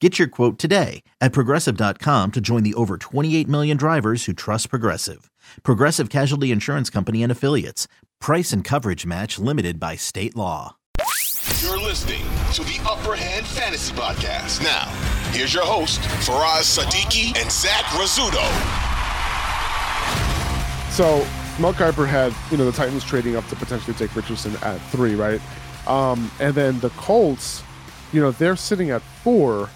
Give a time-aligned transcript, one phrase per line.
[0.00, 4.68] Get your quote today at progressive.com to join the over 28 million drivers who trust
[4.68, 5.30] Progressive.
[5.62, 7.88] Progressive Casualty Insurance Company and Affiliates.
[8.20, 10.76] Price and coverage match limited by state law.
[11.62, 14.62] You're listening to the Upper Hand Fantasy Podcast.
[14.62, 14.84] Now,
[15.32, 18.44] here's your host, Faraz Siddiqi and Zach Rizzuto.
[20.92, 21.26] So
[21.58, 25.14] Mel Kiper had, you know, the Titans trading up to potentially take Richardson at three,
[25.14, 25.40] right?
[25.86, 27.62] Um, and then the Colts,
[28.12, 29.70] you know, they're sitting at four.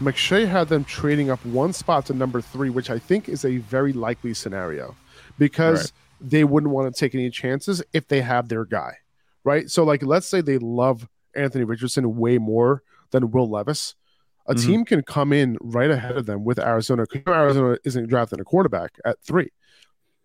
[0.00, 3.58] McShay had them trading up one spot to number three, which I think is a
[3.58, 4.94] very likely scenario
[5.38, 6.30] because right.
[6.30, 8.98] they wouldn't want to take any chances if they have their guy,
[9.44, 9.70] right?
[9.70, 13.94] So, like, let's say they love Anthony Richardson way more than Will Levis.
[14.46, 14.66] A mm-hmm.
[14.66, 17.06] team can come in right ahead of them with Arizona.
[17.10, 19.50] Because Arizona isn't drafting a quarterback at three.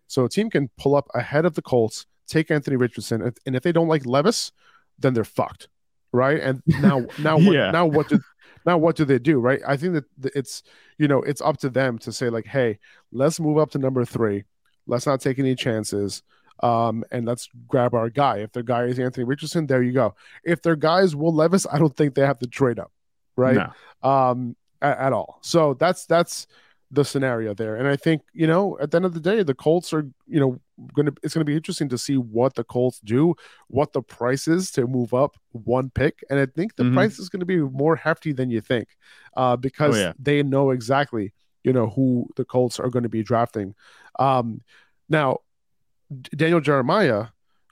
[0.06, 3.62] So a team can pull up ahead of the Colts, take Anthony Richardson, and if
[3.62, 4.52] they don't like Levis,
[4.98, 5.68] then they're fucked,
[6.12, 6.38] right?
[6.38, 7.66] And now, now, yeah.
[7.66, 8.20] what, now what do
[8.66, 9.60] now what do they do, right?
[9.66, 10.62] I think that it's
[10.98, 12.78] you know it's up to them to say like, hey,
[13.12, 14.44] let's move up to number three.
[14.86, 16.22] Let's not take any chances.
[16.62, 18.38] Um, and let's grab our guy.
[18.38, 20.14] If their guy is Anthony Richardson, there you go.
[20.44, 22.92] If their guy is Will Levis, I don't think they have to trade up,
[23.36, 23.56] right?
[24.02, 24.08] No.
[24.08, 25.38] Um, at, at all.
[25.42, 26.46] So that's that's
[26.90, 27.76] the scenario there.
[27.76, 30.38] And I think, you know, at the end of the day, the Colts are, you
[30.38, 30.60] know,
[30.94, 33.34] going to, it's going to be interesting to see what the Colts do,
[33.68, 36.24] what the price is to move up one pick.
[36.30, 36.94] And I think the mm-hmm.
[36.94, 38.88] price is going to be more hefty than you think
[39.36, 40.12] uh, because oh, yeah.
[40.18, 41.32] they know exactly,
[41.64, 43.74] you know, who the Colts are going to be drafting.
[44.18, 44.62] Um,
[45.08, 45.38] now,
[46.36, 47.26] Daniel Jeremiah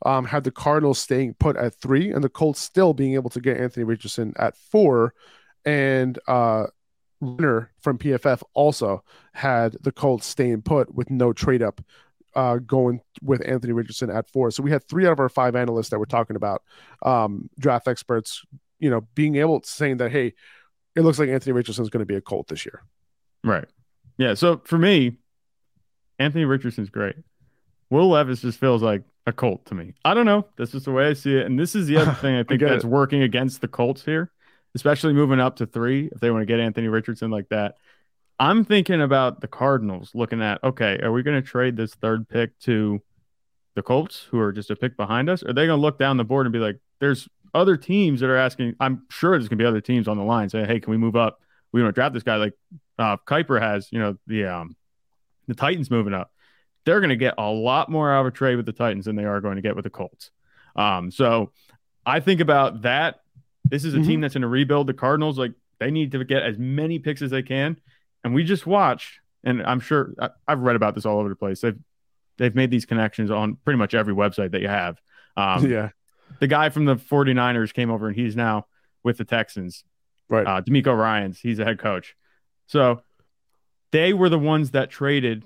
[0.06, 3.40] um, had the Cardinals staying put at three and the Colts still being able to
[3.40, 5.14] get Anthony Richardson at four.
[5.64, 6.66] And, uh,
[7.20, 11.80] Renner from PFF also had the Colts staying put with no trade up
[12.34, 14.50] uh, going with Anthony Richardson at four.
[14.50, 16.62] So we had three out of our five analysts that were talking about
[17.02, 18.44] um, draft experts,
[18.78, 20.34] you know, being able to saying that, hey,
[20.96, 22.82] it looks like Anthony Richardson is going to be a Colt this year.
[23.44, 23.66] Right.
[24.18, 24.34] Yeah.
[24.34, 25.16] So for me,
[26.18, 27.16] Anthony Richardson's great.
[27.90, 29.94] Will Levis just feels like a Colt to me.
[30.04, 30.46] I don't know.
[30.56, 31.46] That's just the way I see it.
[31.46, 32.88] And this is the other thing I think I that's it.
[32.88, 34.30] working against the Colts here
[34.74, 37.76] especially moving up to three if they want to get Anthony Richardson like that.
[38.40, 42.26] I'm thinking about the Cardinals looking at okay, are we going to trade this third
[42.26, 43.02] pick to
[43.74, 45.42] the Colts, who are just a pick behind us?
[45.42, 48.30] Are they going to look down the board and be like, there's other teams that
[48.30, 48.76] are asking?
[48.80, 50.96] I'm sure there's going to be other teams on the line saying, hey, can we
[50.96, 51.40] move up?
[51.70, 52.54] We want to draft this guy like
[52.98, 54.74] uh, Kiper has, you know, the um,
[55.46, 56.32] the Titans moving up.
[56.86, 59.16] They're going to get a lot more out of a trade with the Titans than
[59.16, 60.30] they are going to get with the Colts.
[60.74, 61.52] Um, so
[62.06, 63.20] I think about that
[63.64, 64.06] this is a mm-hmm.
[64.06, 64.86] team that's in a rebuild.
[64.86, 67.76] The Cardinals, like, they need to get as many picks as they can.
[68.24, 71.36] And we just watched, and I'm sure I, have read about this all over the
[71.36, 71.60] place.
[71.60, 71.78] They've
[72.38, 75.00] they've made these connections on pretty much every website that you have.
[75.36, 75.90] Um, yeah.
[76.38, 78.66] The guy from the 49ers came over and he's now
[79.02, 79.84] with the Texans.
[80.28, 80.46] Right.
[80.46, 82.16] Uh, DeMeco Ryans, he's a head coach.
[82.66, 83.02] So
[83.90, 85.44] they were the ones that traded,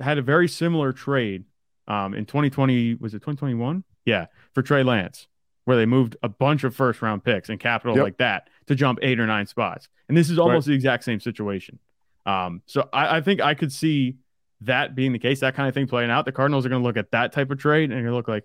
[0.00, 1.44] had a very similar trade
[1.86, 2.96] um, in 2020.
[2.96, 3.84] Was it 2021?
[4.04, 5.28] Yeah, for Trey Lance
[5.64, 8.04] where they moved a bunch of first round picks and capital yep.
[8.04, 9.88] like that to jump eight or nine spots.
[10.08, 10.72] And this is almost right.
[10.72, 11.78] the exact same situation.
[12.26, 14.16] Um, so I, I, think I could see
[14.62, 16.24] that being the case, that kind of thing playing out.
[16.24, 18.44] The Cardinals are going to look at that type of trade and to look like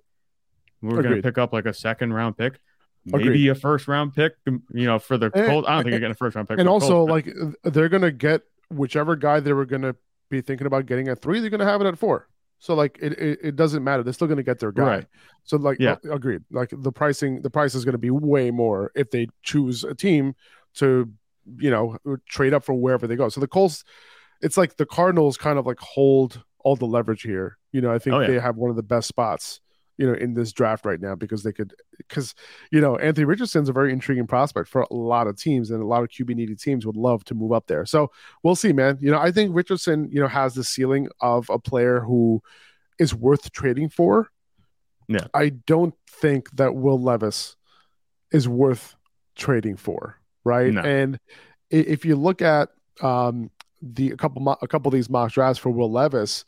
[0.82, 2.60] we're going to pick up like a second round pick,
[3.06, 3.50] maybe Agreed.
[3.50, 5.68] a first round pick, you know, for the Colts.
[5.68, 6.60] I don't think you're getting a first round pick.
[6.60, 7.34] And also, Colts, like,
[7.64, 9.96] they're going to get whichever guy they were going to
[10.30, 12.28] be thinking about getting at three, they're going to have it at four.
[12.60, 14.04] So like it, it, it, doesn't matter.
[14.04, 14.84] They're still going to get their guy.
[14.84, 15.06] Right.
[15.44, 16.42] So like yeah, agreed.
[16.52, 19.96] Like the pricing, the price is going to be way more if they choose a
[19.96, 20.36] team
[20.76, 21.10] to,
[21.58, 21.98] you know,
[22.28, 23.30] trade up for wherever they go.
[23.30, 23.84] So the Colts,
[24.42, 27.58] it's like the Cardinals kind of like hold all the leverage here.
[27.72, 28.28] You know, I think oh, yeah.
[28.28, 29.62] they have one of the best spots
[30.00, 32.34] you know, in this draft right now because they could, because,
[32.72, 35.86] you know, Anthony Richardson's a very intriguing prospect for a lot of teams and a
[35.86, 37.86] lot of QB needy teams would love to move up there.
[37.86, 38.10] So
[38.42, 38.98] we'll see, man.
[39.02, 42.42] You know, I think Richardson, you know, has the ceiling of a player who
[42.98, 44.30] is worth trading for.
[45.10, 45.28] Yeah.
[45.34, 47.58] I don't think that Will Levis
[48.32, 48.96] is worth
[49.36, 50.74] trading for, right?
[50.74, 50.82] No.
[50.82, 51.20] And
[51.70, 52.70] if you look at
[53.02, 53.52] um,
[53.82, 56.46] the a couple a couple of these mock drafts for Will Levis,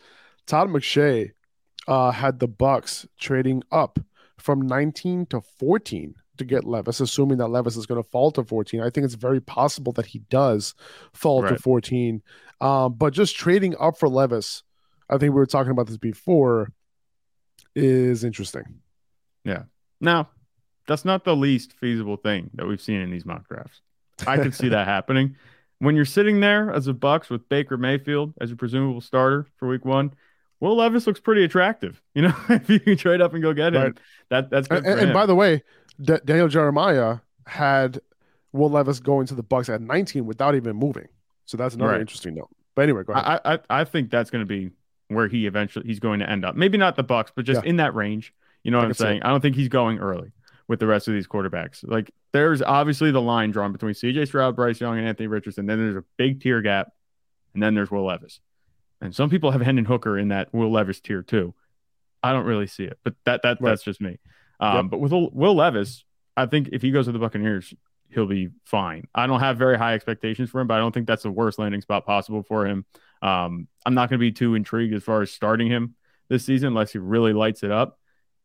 [0.47, 1.31] Todd McShay
[1.87, 3.99] uh, had the Bucs trading up
[4.37, 8.43] from 19 to 14 to get Levis, assuming that Levis is going to fall to
[8.43, 8.81] 14.
[8.81, 10.73] I think it's very possible that he does
[11.13, 11.55] fall right.
[11.55, 12.21] to 14.
[12.59, 14.63] Um, but just trading up for Levis,
[15.09, 16.71] I think we were talking about this before,
[17.75, 18.63] is interesting.
[19.43, 19.63] Yeah.
[19.99, 20.29] Now,
[20.87, 23.81] that's not the least feasible thing that we've seen in these mock drafts.
[24.27, 25.35] I could see that happening.
[25.79, 29.67] When you're sitting there as a Bucs with Baker Mayfield as a presumable starter for
[29.67, 30.13] week one,
[30.59, 32.01] Will Levis looks pretty attractive.
[32.13, 33.97] You know, if you can trade up and go get him, right.
[34.29, 34.85] that that's good.
[34.85, 35.63] And, and by the way,
[36.01, 38.01] D- Daniel Jeremiah had
[38.51, 41.07] Will Levis going to the Bucs at 19 without even moving.
[41.45, 42.01] So that's another right.
[42.01, 42.49] interesting note.
[42.75, 43.39] But anyway, go ahead.
[43.45, 44.71] I, I I think that's going to be
[45.07, 46.55] where he eventually he's going to end up.
[46.55, 47.69] Maybe not the Bucs, but just yeah.
[47.69, 48.33] in that range.
[48.63, 49.23] You know what I am saying?
[49.23, 50.31] I don't think he's going early
[50.71, 51.83] with the rest of these quarterbacks.
[51.85, 55.65] Like there's obviously the line drawn between CJ Stroud, Bryce Young, and Anthony Richardson.
[55.65, 56.93] Then there's a big tier gap,
[57.53, 58.39] and then there's Will Levis.
[59.01, 61.53] And some people have Hendon Hooker in that Will Levis tier too.
[62.23, 63.71] I don't really see it, but that that right.
[63.71, 64.17] that's just me.
[64.61, 64.85] Um, yep.
[64.91, 66.05] But with Will Levis,
[66.37, 67.73] I think if he goes to the Buccaneers,
[68.07, 69.09] he'll be fine.
[69.13, 71.59] I don't have very high expectations for him, but I don't think that's the worst
[71.59, 72.85] landing spot possible for him.
[73.21, 75.95] Um, I'm not going to be too intrigued as far as starting him
[76.29, 77.99] this season unless he really lights it up.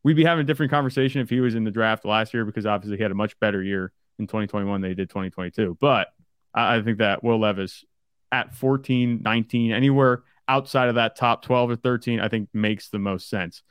[0.07, 2.65] We'd be having a different conversation if he was in the draft last year because
[2.65, 5.77] obviously he had a much better year in 2021 than he did 2022.
[5.81, 6.11] But
[6.55, 7.85] I, I think that Will Levis
[8.31, 13.01] at 14, 19, anywhere outside of that top 12 or 13, I think makes the
[13.01, 13.65] most sense.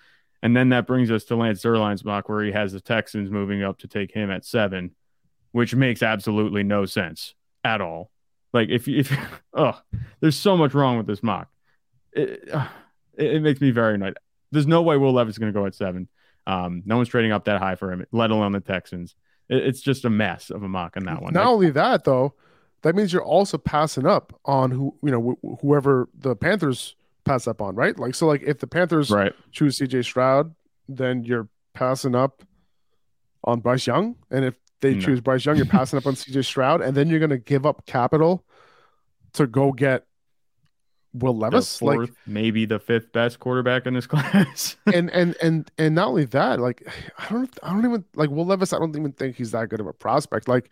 [0.43, 3.63] And then that brings us to Lance Zierlein's mock, where he has the Texans moving
[3.63, 4.91] up to take him at seven,
[5.53, 7.33] which makes absolutely no sense
[7.63, 8.11] at all.
[8.51, 9.17] Like if if
[9.53, 9.79] oh,
[10.19, 11.47] there's so much wrong with this mock.
[12.11, 12.43] It,
[13.17, 14.17] it, it makes me very annoyed.
[14.51, 16.09] There's no way Will Levis is going to go at seven.
[16.47, 19.15] Um, no one's trading up that high for him, let alone the Texans.
[19.49, 21.33] It, it's just a mess of a mock on that one.
[21.33, 22.33] Not only that, though,
[22.83, 27.47] that means you're also passing up on who you know wh- whoever the Panthers pass
[27.47, 27.97] up on, right?
[27.97, 29.33] Like so, like if the Panthers right.
[29.51, 30.53] choose CJ Stroud,
[30.87, 32.43] then you're passing up
[33.43, 35.01] on Bryce Young, and if they no.
[35.01, 37.65] choose Bryce Young, you're passing up on CJ Stroud, and then you're going to give
[37.65, 38.45] up capital
[39.33, 40.05] to go get
[41.19, 44.75] Will Levis, fourth, like maybe the fifth best quarterback in this class.
[44.93, 46.85] and and and and not only that, like
[47.17, 48.73] I don't I don't even like Will Levis.
[48.73, 50.47] I don't even think he's that good of a prospect.
[50.47, 50.69] Like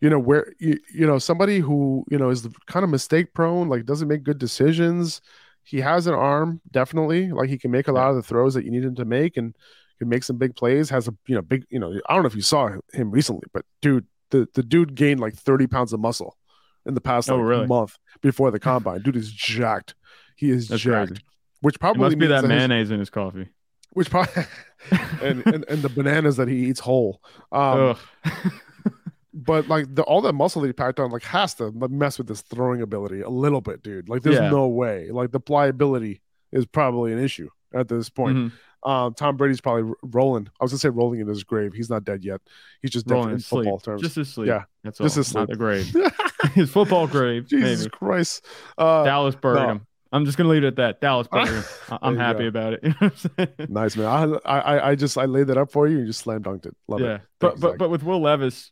[0.00, 3.68] you know where you, you know somebody who you know is kind of mistake prone,
[3.68, 5.20] like doesn't make good decisions.
[5.62, 7.30] He has an arm, definitely.
[7.30, 9.36] Like he can make a lot of the throws that you need him to make,
[9.36, 9.56] and
[9.98, 10.90] can make some big plays.
[10.90, 13.46] Has a you know big you know I don't know if you saw him recently,
[13.52, 16.36] but dude, the the dude gained like thirty pounds of muscle
[16.86, 17.66] in the past oh, like, really?
[17.66, 19.02] month before the combine.
[19.02, 19.94] dude is jacked.
[20.36, 21.10] He is That's jacked.
[21.10, 21.24] Crazy.
[21.60, 23.48] Which probably it must be that, that mayonnaise his, in his coffee.
[23.92, 24.44] Which probably
[25.22, 27.22] and, and, and the bananas that he eats whole.
[27.52, 27.96] Um,
[29.34, 32.28] but like the, all that muscle that he packed on like has to mess with
[32.28, 34.08] his throwing ability a little bit, dude.
[34.08, 34.50] Like there's yeah.
[34.50, 35.10] no way.
[35.10, 36.22] Like the pliability
[36.52, 38.36] is probably an issue at this point.
[38.36, 38.56] Mm-hmm.
[38.84, 40.48] Um, Tom Brady's probably rolling.
[40.60, 41.72] I was gonna say rolling in his grave.
[41.72, 42.40] He's not dead yet.
[42.82, 43.84] He's just rolling in football sleep.
[43.84, 44.02] terms.
[44.02, 44.48] Just his sleep.
[44.48, 45.20] Yeah, that's just all.
[45.20, 45.40] his sleep.
[45.40, 45.96] Not the grave.
[46.54, 47.46] his football grave.
[47.46, 47.90] Jesus maybe.
[47.90, 48.44] Christ.
[48.76, 49.68] Uh, Dallas buried no.
[49.68, 49.86] him.
[50.12, 51.00] I'm just gonna leave it at that.
[51.00, 51.64] Dallas buried
[52.02, 52.48] I'm happy go.
[52.48, 53.68] about it.
[53.70, 54.38] nice man.
[54.44, 56.66] I, I I just I laid that up for you and you just slam dunked
[56.66, 56.76] it.
[56.86, 57.16] Love yeah.
[57.16, 57.20] it.
[57.40, 58.70] But but but with Will Levis,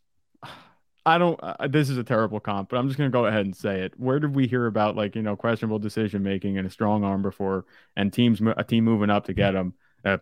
[1.05, 1.39] I don't.
[1.43, 3.93] Uh, this is a terrible comp, but I'm just gonna go ahead and say it.
[3.99, 7.21] Where did we hear about like you know questionable decision making and a strong arm
[7.21, 7.65] before,
[7.97, 9.73] and teams a team moving up to get him?
[10.03, 10.17] Uh,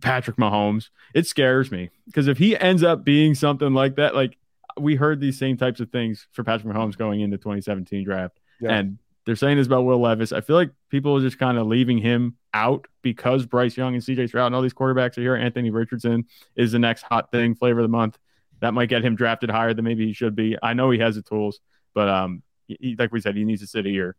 [0.00, 0.90] Patrick Mahomes.
[1.14, 4.36] It scares me because if he ends up being something like that, like
[4.78, 8.72] we heard these same types of things for Patrick Mahomes going into 2017 draft, yeah.
[8.72, 10.32] and they're saying this about Will Levis.
[10.32, 14.02] I feel like people are just kind of leaving him out because Bryce Young and
[14.02, 15.36] CJ Stroud and all these quarterbacks are here.
[15.36, 16.24] Anthony Richardson
[16.56, 18.18] is the next hot thing, flavor of the month.
[18.60, 20.56] That might get him drafted higher than maybe he should be.
[20.62, 21.60] I know he has the tools,
[21.94, 24.16] but um, he, like we said, he needs to sit a year.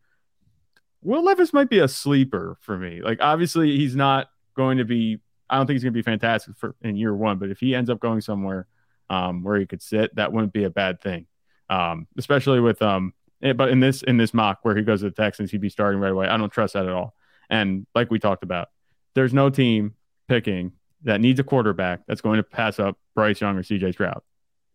[1.01, 3.01] Will Levis might be a sleeper for me.
[3.01, 6.55] Like obviously he's not going to be I don't think he's going to be fantastic
[6.57, 8.67] for in year one, but if he ends up going somewhere
[9.09, 11.25] um, where he could sit, that wouldn't be a bad thing.
[11.69, 15.05] Um, especially with um, eh, but in this in this mock where he goes to
[15.05, 16.27] the Texans, he'd be starting right away.
[16.27, 17.15] I don't trust that at all.
[17.49, 18.69] And like we talked about,
[19.15, 19.95] there's no team
[20.27, 24.21] picking that needs a quarterback that's going to pass up Bryce Young or CJ Stroud.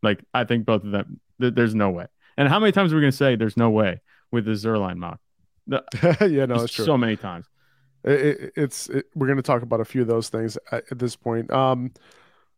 [0.03, 2.07] Like I think both of them, th- there's no way.
[2.37, 4.01] And how many times are we going to say there's no way
[4.33, 5.21] with the Zierlein mock?
[5.69, 5.85] The,
[6.31, 6.85] yeah, no, that's true.
[6.85, 7.47] So many times
[8.05, 10.99] it, it's it, we're going to talk about a few of those things at, at,
[10.99, 11.51] this point.
[11.51, 11.93] Um,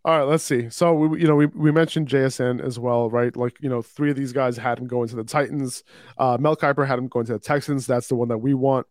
[0.04, 0.68] all right, let's see.
[0.70, 3.36] So we, you know, we, we mentioned JSN as well, right?
[3.36, 5.84] Like you know, three of these guys had him going to the Titans.
[6.18, 7.86] Uh, Mel Kiper had him going to the Texans.
[7.86, 8.86] That's the one that we want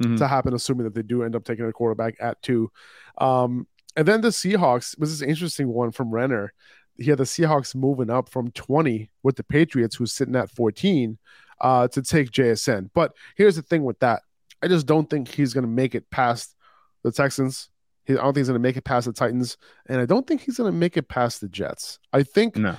[0.00, 0.16] mm-hmm.
[0.16, 2.70] to happen, assuming that they do end up taking a quarterback at two.
[3.18, 6.52] Um, and then the Seahawks was this interesting one from Renner.
[6.96, 11.18] He had the Seahawks moving up from 20 with the Patriots, who's sitting at 14,
[11.60, 12.90] uh, to take JSN.
[12.94, 14.22] But here's the thing with that.
[14.64, 16.56] I just don't think he's going to make it past
[17.02, 17.68] the Texans.
[18.08, 19.56] I don't think he's going to make it past the Titans,
[19.86, 21.98] and I don't think he's going to make it past the Jets.
[22.12, 22.76] I think no.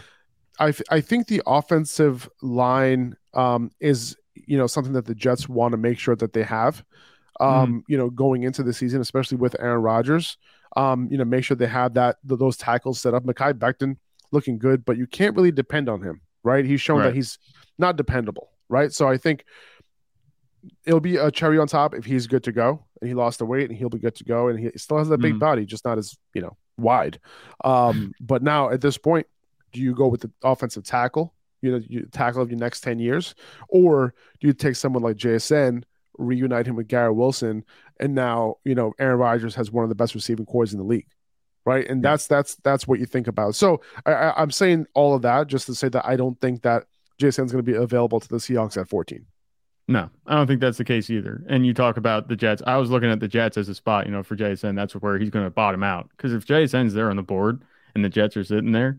[0.59, 5.71] I, I think the offensive line um, is you know something that the Jets want
[5.73, 6.83] to make sure that they have.
[7.39, 7.83] Um, mm.
[7.87, 10.37] You know, going into the season, especially with Aaron Rodgers,
[10.75, 13.23] um, you know, make sure they have that those tackles set up.
[13.23, 13.97] Mekhi Becton
[14.31, 16.65] looking good, but you can't really depend on him, right?
[16.65, 17.07] He's shown right.
[17.07, 17.39] that he's
[17.77, 18.91] not dependable, right?
[18.91, 19.45] So I think
[20.86, 23.45] it'll be a cherry on top if he's good to go and he lost the
[23.45, 25.39] weight and he'll be good to go and he still has that big mm.
[25.39, 27.19] body, just not as you know wide.
[27.63, 29.27] Um, but now at this point,
[29.74, 31.34] do you go with the offensive tackle?
[31.62, 33.34] You know, you tackle of your next 10 years,
[33.69, 35.84] or do you take someone like JSN,
[36.17, 37.65] reunite him with Garrett Wilson,
[38.00, 40.84] and now, you know, Aaron Rodgers has one of the best receiving corps in the
[40.84, 41.07] league.
[41.65, 41.88] Right.
[41.89, 42.12] And yeah.
[42.12, 43.55] that's that's that's what you think about.
[43.55, 46.86] So I, I'm saying all of that just to say that I don't think that
[47.19, 49.25] JSN is going to be available to the Seahawks at 14.
[49.87, 51.43] No, I don't think that's the case either.
[51.47, 52.63] And you talk about the Jets.
[52.65, 54.75] I was looking at the Jets as a spot, you know, for JSN.
[54.75, 56.09] That's where he's going to bottom out.
[56.09, 57.61] Because if JSN's there on the board
[57.93, 58.97] and the Jets are sitting there,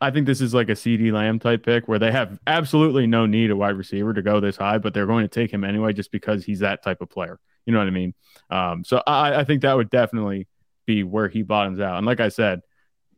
[0.00, 3.26] I think this is like a CeeDee Lamb type pick where they have absolutely no
[3.26, 5.92] need a wide receiver to go this high, but they're going to take him anyway
[5.92, 7.38] just because he's that type of player.
[7.66, 8.14] You know what I mean?
[8.48, 10.48] Um, so I, I think that would definitely
[10.86, 11.98] be where he bottoms out.
[11.98, 12.60] And like I said,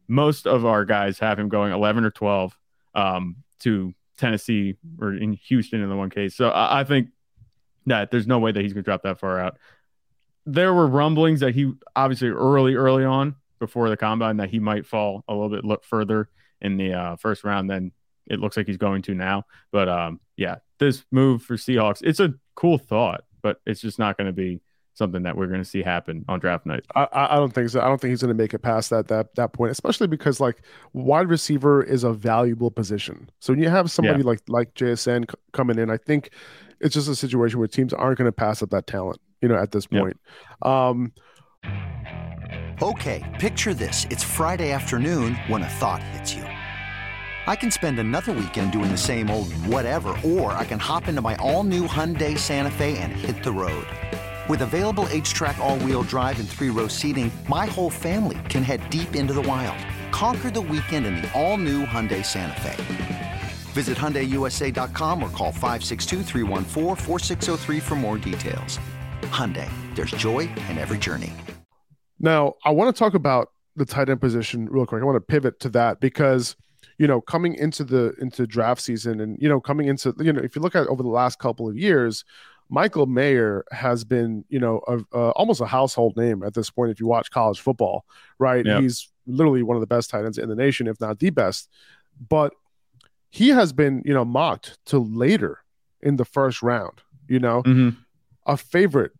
[0.08, 2.56] most of our guys have him going 11 or 12
[2.94, 6.34] um, to Tennessee or in Houston in the one case.
[6.34, 7.08] So I, I think
[7.87, 9.58] that there's no way that he's going to drop that far out.
[10.44, 14.87] There were rumblings that he obviously early, early on before the combine that he might
[14.87, 16.28] fall a little bit look further
[16.60, 17.92] in the uh, first round than
[18.26, 19.44] it looks like he's going to now.
[19.72, 24.16] But um, yeah, this move for Seahawks, it's a cool thought, but it's just not
[24.16, 24.60] going to be
[24.98, 26.84] something that we're going to see happen on draft night.
[26.94, 27.80] I, I don't think so.
[27.80, 30.40] I don't think he's going to make it past that that that point, especially because
[30.40, 30.60] like
[30.92, 33.30] wide receiver is a valuable position.
[33.38, 34.26] So when you have somebody yeah.
[34.26, 36.30] like like JSN c- coming in, I think
[36.80, 39.20] it's just a situation where teams aren't going to pass up that talent.
[39.40, 40.18] You know, at this point.
[40.64, 40.72] Yep.
[40.72, 41.12] Um,
[42.82, 46.42] okay, picture this: it's Friday afternoon when a thought hits you.
[47.46, 51.22] I can spend another weekend doing the same old whatever, or I can hop into
[51.22, 53.86] my all-new Hyundai Santa Fe and hit the road.
[54.48, 59.34] With available H-Track all-wheel drive and three-row seating, my whole family can head deep into
[59.34, 59.76] the wild.
[60.10, 63.40] Conquer the weekend in the all-new Hyundai Santa Fe.
[63.74, 66.22] Visit HyundaiUSA.com or call 562
[67.80, 68.80] for more details.
[69.24, 71.34] Hyundai, there's joy in every journey.
[72.18, 75.02] Now, I want to talk about the tight end position real quick.
[75.02, 76.56] I want to pivot to that because
[76.96, 80.40] you know coming into the into draft season and you know coming into you know
[80.40, 82.24] if you look at over the last couple of years
[82.70, 86.90] Michael Mayer has been, you know, a, a, almost a household name at this point.
[86.90, 88.04] If you watch college football,
[88.38, 88.64] right?
[88.64, 88.82] Yep.
[88.82, 91.68] He's literally one of the best tight ends in the nation, if not the best.
[92.28, 92.52] But
[93.30, 95.60] he has been, you know, mocked to later
[96.02, 97.00] in the first round.
[97.28, 97.90] You know, mm-hmm.
[98.46, 99.12] a favorite,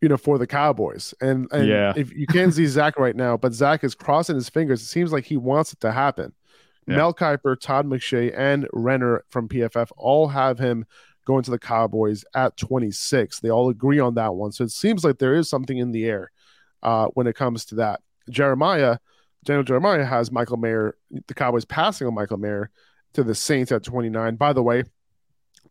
[0.00, 1.14] you know, for the Cowboys.
[1.20, 1.92] And, and yeah.
[1.96, 4.82] if you can't see Zach right now, but Zach is crossing his fingers.
[4.82, 6.32] It seems like he wants it to happen.
[6.86, 10.84] Mel Kiper, Todd McShay, and Renner from PFF all have him
[11.24, 13.40] going to the Cowboys at 26.
[13.40, 14.52] They all agree on that one.
[14.52, 16.30] So it seems like there is something in the air
[16.82, 18.00] uh, when it comes to that.
[18.30, 18.98] Jeremiah,
[19.44, 22.70] Daniel Jeremiah has Michael Mayer, the Cowboys passing on Michael Mayer
[23.14, 24.36] to the Saints at 29.
[24.36, 24.84] By the way,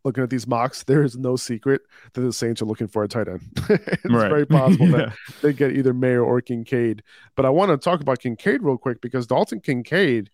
[0.04, 1.82] looking at these mocks, there is no secret
[2.12, 3.40] that the Saints are looking for a tight end.
[3.68, 4.28] it's right.
[4.28, 4.96] very possible yeah.
[4.96, 7.02] that they get either Mayer or Kincaid.
[7.36, 10.30] But I want to talk about Kincaid real quick because Dalton Kincaid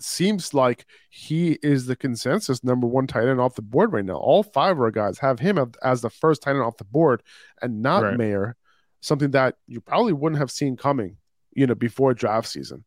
[0.00, 4.16] seems like he is the consensus number one tight end off the board right now.
[4.16, 7.22] All five of our guys have him as the first tight end off the board
[7.62, 8.16] and not right.
[8.16, 8.56] Mayer,
[9.00, 11.16] something that you probably wouldn't have seen coming,
[11.52, 12.84] you know, before draft season.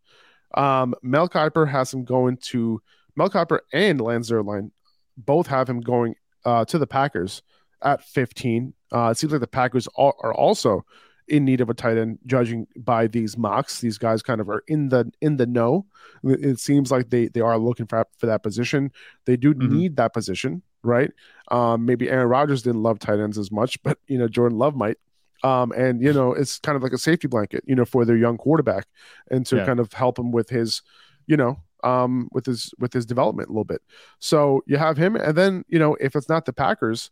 [0.54, 2.82] Um, Mel Kiper has him going to
[3.16, 4.72] Mel Kiper and Lance Zierlein
[5.18, 7.42] both have him going uh, to the Packers
[7.82, 8.74] at 15.
[8.94, 10.86] Uh, it seems like the Packers are also
[11.28, 13.82] in need of a tight end, judging by these mocks.
[13.82, 15.86] These guys kind of are in the in the know.
[16.24, 18.92] It seems like they they are looking for for that position.
[19.26, 19.76] They do mm-hmm.
[19.76, 21.12] need that position, right?
[21.50, 24.76] Um, maybe Aaron Rodgers didn't love tight ends as much, but you know Jordan Love
[24.76, 24.98] might.
[25.44, 28.18] Um, and you know it's kind of like a safety blanket, you know, for their
[28.18, 28.88] young quarterback,
[29.30, 29.66] and to yeah.
[29.66, 30.82] kind of help him with his,
[31.28, 33.82] you know, um, with his with his development a little bit.
[34.20, 37.12] So you have him, and then you know if it's not the Packers,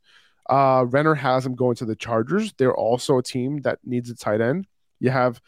[0.50, 2.54] uh, Renner has him going to the Chargers.
[2.58, 4.68] They're also a team that needs a tight end.
[5.00, 5.42] You have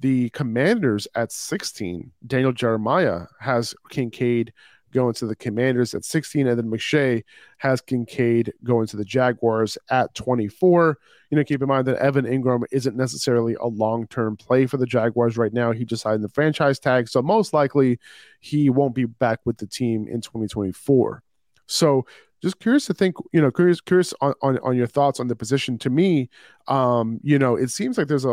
[0.00, 2.12] the Commanders at 16.
[2.26, 4.52] Daniel Jeremiah has Kincaid
[4.94, 7.24] going to the Commanders at 16, and then McShay
[7.58, 10.96] has Kincaid going to the Jaguars at 24.
[11.30, 14.76] You know, keep in mind that Evan Engram isn't necessarily a long term play for
[14.76, 15.72] the Jaguars right now.
[15.72, 17.98] He just signed the franchise tag, so most likely
[18.38, 21.22] he won't be back with the team in 2024.
[21.66, 22.06] So
[22.42, 25.36] just curious to think, you know, curious, curious on, on, on your thoughts on the
[25.36, 25.78] position.
[25.78, 26.28] To me,
[26.68, 28.28] um, you know, it seems like there's a,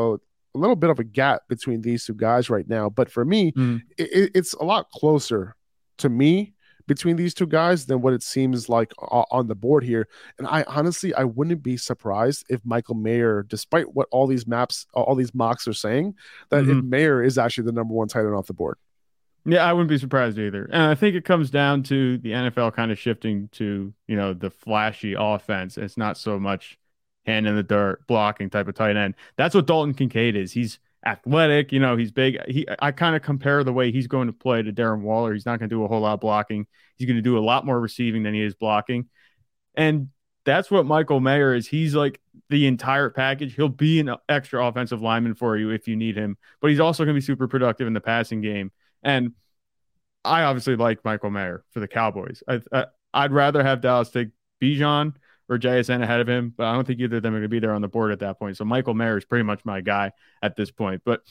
[0.54, 2.90] a little bit of a gap between these two guys right now.
[2.90, 3.82] But for me, mm.
[3.98, 5.56] it, it's a lot closer
[6.00, 6.54] to me
[6.88, 10.08] between these two guys than what it seems like on the board here.
[10.38, 14.86] And I honestly, I wouldn't be surprised if Michael Mayer, despite what all these maps,
[14.94, 16.16] all these mocks are saying,
[16.50, 16.80] that mm-hmm.
[16.80, 18.78] if Mayer is actually the number one tight end off the board.
[19.46, 20.66] Yeah, I wouldn't be surprised either.
[20.66, 24.34] And I think it comes down to the NFL kind of shifting to, you know,
[24.34, 25.78] the flashy offense.
[25.78, 26.78] It's not so much
[27.26, 29.16] hand in the dirt blocking type of tight end.
[29.38, 30.52] That's what Dalton Kincaid is.
[30.52, 32.38] He's athletic, you know, he's big.
[32.48, 35.34] He I kind of compare the way he's going to play to Darren Waller.
[35.34, 36.68] He's not going to do a whole lot of blocking.
[36.98, 39.10] He's going to do a lot more receiving than he is blocking.
[39.74, 40.10] And
[40.46, 41.68] that's what Michael Mayer is.
[41.68, 42.20] He's like
[42.50, 43.56] the entire package.
[43.56, 47.04] He'll be an extra offensive lineman for you if you need him, but he's also
[47.04, 48.72] going to be super productive in the passing game.
[49.04, 49.34] And
[50.24, 52.44] I obviously like Michael Mayer for the Cowboys.
[52.48, 52.62] I,
[53.14, 54.30] I would rather have Dallas take
[54.62, 55.14] Bijan
[55.50, 57.50] or JSN ahead of him, but I don't think either of them are going to
[57.50, 58.58] be there on the board at that point.
[58.58, 61.02] So Michael Mayer is pretty much my guy at this point.
[61.04, 61.24] But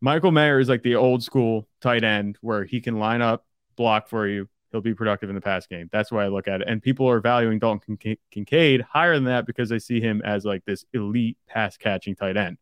[0.00, 4.08] Michael Mayer is like the old school tight end where he can line up, block
[4.08, 4.48] for you.
[4.72, 5.90] He'll be productive in the pass game.
[5.92, 6.68] That's why I look at it.
[6.68, 7.98] And people are valuing Dalton
[8.30, 12.38] Kincaid higher than that because they see him as like this elite pass catching tight
[12.38, 12.56] end.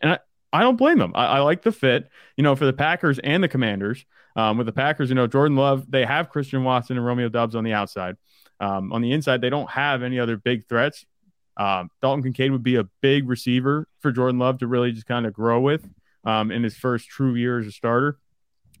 [0.00, 0.18] And I,
[0.54, 1.12] I don't blame them.
[1.16, 4.06] I, I, like the fit, you know, for the Packers and the Commanders.
[4.36, 7.56] Um, with the Packers, you know, Jordan Love, they have Christian Watson and Romeo Doubs
[7.56, 8.16] on the outside.
[8.60, 11.04] Um, on the inside, they don't have any other big threats.
[11.56, 15.26] Um, Dalton Kincaid would be a big receiver for Jordan Love to really just kind
[15.26, 15.88] of grow with
[16.24, 18.18] um, in his first true year as a starter.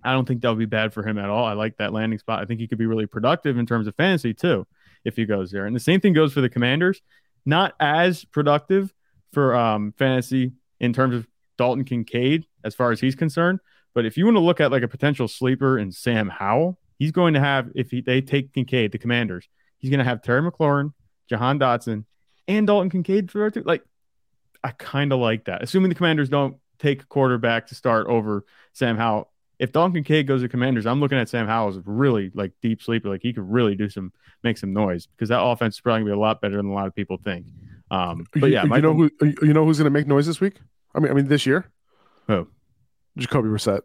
[0.04, 1.44] I don't think that would be bad for him at all.
[1.44, 2.40] I like that landing spot.
[2.40, 4.66] I think he could be really productive in terms of fantasy too,
[5.04, 5.66] if he goes there.
[5.66, 7.00] And the same thing goes for the Commanders.
[7.44, 8.94] Not as productive
[9.32, 13.60] for um, fantasy in terms of Dalton Kincaid as far as he's concerned.
[13.94, 17.12] But if you want to look at like a potential sleeper in Sam Howell, he's
[17.12, 20.42] going to have, if he, they take Kincaid, the commanders, he's going to have Terry
[20.42, 20.92] McLaurin,
[21.28, 22.04] Jahan Dotson,
[22.48, 23.62] and Dalton Kincaid for two.
[23.62, 23.84] Like,
[24.62, 25.62] I kind of like that.
[25.62, 29.30] Assuming the commanders don't take a quarterback to start over Sam Howell.
[29.60, 32.82] If Dalton Kincaid goes to commanders, I'm looking at Sam Howell as really like deep
[32.82, 33.08] sleeper.
[33.08, 34.12] Like he could really do some,
[34.42, 36.66] make some noise because that offense is probably going to be a lot better than
[36.66, 37.46] a lot of people think.
[37.90, 40.40] Um, but yeah, you, you know who, you know who's going to make noise this
[40.40, 40.56] week?
[40.94, 41.70] I mean, I mean this year.
[42.28, 42.48] Who?
[43.16, 43.80] Jacoby Brissett.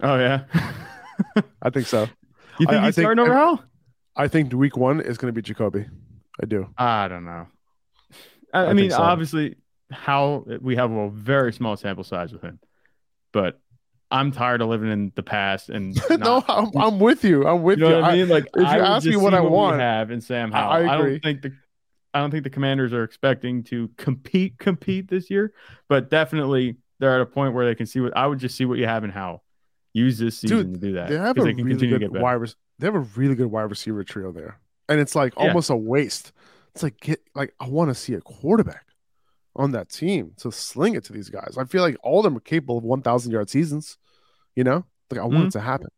[0.00, 0.44] Oh yeah,
[1.62, 2.08] I think so.
[2.58, 3.60] You think I, he's I starting think, overall?
[4.16, 5.86] I think week one is going to be Jacoby.
[6.42, 6.68] I do.
[6.76, 7.46] I don't know.
[8.52, 8.98] I, I mean, so.
[8.98, 9.56] obviously,
[9.90, 12.58] how we have a very small sample size with him,
[13.32, 13.60] but
[14.10, 17.46] I'm tired of living in the past and not, no, I'm, I'm, with you.
[17.46, 17.88] I'm with you.
[17.88, 20.52] Know what I mean, like if you ask me what I want, have in Sam
[20.52, 21.52] Howell, I, I, I don't think the
[22.14, 25.52] I don't think the Commanders are expecting to compete compete this year,
[25.88, 28.64] but definitely they're at a point where they can see what I would just see
[28.64, 29.40] what you have and how
[29.94, 31.10] Use this season Dude, to do that.
[31.10, 32.40] They have a they really good wide.
[32.78, 35.48] They have a really good wide receiver trio there, and it's like yeah.
[35.48, 36.32] almost a waste.
[36.74, 38.86] It's like get like I want to see a quarterback
[39.54, 41.58] on that team to sling it to these guys.
[41.58, 43.98] I feel like all of them are capable of 1,000 yard seasons.
[44.56, 45.46] You know, like I want mm-hmm.
[45.48, 45.88] it to happen.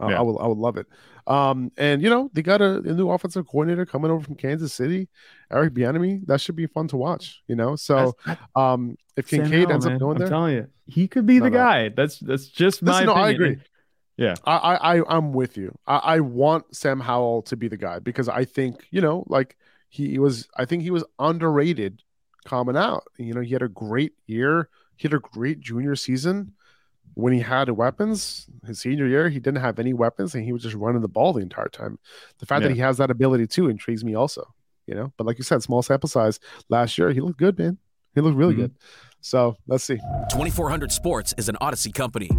[0.00, 0.18] Uh, yeah.
[0.18, 0.86] I would I would love it.
[1.26, 4.72] Um, and you know they got a, a, new offensive coordinator coming over from Kansas
[4.72, 5.08] City,
[5.50, 6.26] Eric Bieniemy.
[6.26, 7.42] That should be fun to watch.
[7.48, 8.16] You know, so
[8.56, 9.96] um, if Kincaid ends man.
[9.96, 11.58] up going I'm there, I'm telling you, he could be the no.
[11.58, 11.88] guy.
[11.90, 12.92] That's that's just my.
[12.92, 13.58] Listen, no, I agree.
[14.16, 15.76] Yeah, I I I'm with you.
[15.86, 19.56] I, I want Sam Howell to be the guy because I think you know like
[19.90, 20.48] he was.
[20.56, 22.02] I think he was underrated
[22.46, 23.04] coming out.
[23.18, 24.70] You know, he had a great year.
[24.96, 26.54] He had a great junior season
[27.18, 30.62] when he had weapons his senior year he didn't have any weapons and he was
[30.62, 31.98] just running the ball the entire time.
[32.38, 32.68] The fact yeah.
[32.68, 34.54] that he has that ability too intrigues me also
[34.88, 35.12] you know?
[35.16, 36.40] But like you said small sample size.
[36.68, 37.78] Last year he looked good man.
[38.14, 38.62] He looked really mm-hmm.
[38.62, 38.74] good.
[39.20, 39.98] So let's see.
[40.30, 42.30] 2400 sports is an Audacy company